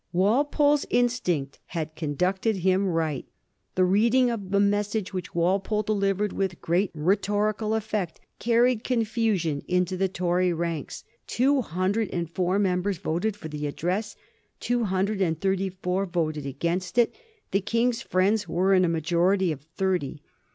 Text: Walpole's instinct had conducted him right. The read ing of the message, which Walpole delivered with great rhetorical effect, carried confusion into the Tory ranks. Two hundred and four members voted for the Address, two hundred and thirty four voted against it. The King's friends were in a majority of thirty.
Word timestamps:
Walpole's 0.11 0.83
instinct 0.89 1.59
had 1.77 1.95
conducted 1.95 2.55
him 2.55 2.87
right. 2.87 3.27
The 3.75 3.85
read 3.85 4.15
ing 4.15 4.31
of 4.31 4.49
the 4.49 4.59
message, 4.59 5.13
which 5.13 5.35
Walpole 5.35 5.83
delivered 5.83 6.33
with 6.33 6.59
great 6.59 6.89
rhetorical 6.95 7.75
effect, 7.75 8.19
carried 8.39 8.83
confusion 8.83 9.61
into 9.67 9.95
the 9.95 10.07
Tory 10.07 10.53
ranks. 10.53 11.03
Two 11.27 11.61
hundred 11.61 12.09
and 12.09 12.27
four 12.27 12.57
members 12.57 12.97
voted 12.97 13.35
for 13.35 13.47
the 13.47 13.67
Address, 13.67 14.15
two 14.59 14.85
hundred 14.85 15.21
and 15.21 15.39
thirty 15.39 15.69
four 15.69 16.07
voted 16.07 16.47
against 16.47 16.97
it. 16.97 17.13
The 17.51 17.61
King's 17.61 18.01
friends 18.01 18.49
were 18.49 18.73
in 18.73 18.83
a 18.83 18.89
majority 18.89 19.51
of 19.51 19.61
thirty. 19.61 20.23